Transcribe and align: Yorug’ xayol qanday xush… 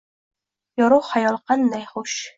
Yorug’ 0.81 1.05
xayol 1.11 1.37
qanday 1.51 1.85
xush… 1.93 2.17